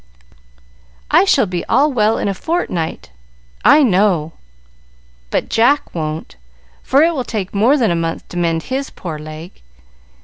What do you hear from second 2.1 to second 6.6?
in a fortnight, I know; but Jack won't,